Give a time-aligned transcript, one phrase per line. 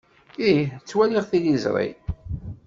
[0.47, 1.89] Eh, ttwaliɣ tiliẓri.